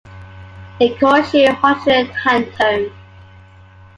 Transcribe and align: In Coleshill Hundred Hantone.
In 0.79 0.93
Coleshill 0.97 1.53
Hundred 1.57 2.07
Hantone. 2.09 2.91